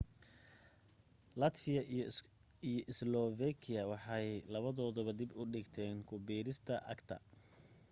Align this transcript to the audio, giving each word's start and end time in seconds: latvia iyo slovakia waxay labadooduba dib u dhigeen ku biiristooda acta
latvia 1.41 1.81
iyo 2.71 2.91
slovakia 2.99 3.81
waxay 3.91 4.27
labadooduba 4.53 5.11
dib 5.19 5.29
u 5.41 5.43
dhigeen 5.53 5.95
ku 6.09 6.15
biiristooda 6.27 6.77
acta 6.93 7.15